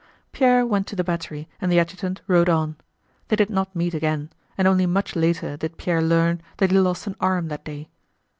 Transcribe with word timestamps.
Pierre 0.31 0.65
went 0.65 0.87
to 0.87 0.95
the 0.95 1.03
battery 1.03 1.47
and 1.61 1.71
the 1.71 1.77
adjutant 1.79 2.21
rode 2.25 2.49
on. 2.49 2.75
They 3.27 3.35
did 3.35 3.51
not 3.51 3.75
meet 3.75 3.93
again, 3.93 4.31
and 4.57 4.67
only 4.67 4.87
much 4.87 5.15
later 5.15 5.57
did 5.57 5.77
Pierre 5.77 6.01
learn 6.01 6.41
that 6.57 6.71
he 6.71 6.79
lost 6.79 7.05
an 7.05 7.15
arm 7.21 7.49
that 7.49 7.63
day. 7.65 7.87